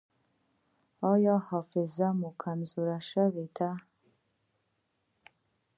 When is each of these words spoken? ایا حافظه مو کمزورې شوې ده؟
ایا 1.11 1.35
حافظه 1.47 2.07
مو 2.19 2.29
کمزورې 2.41 2.99
شوې 3.09 3.45
ده؟ 3.55 3.69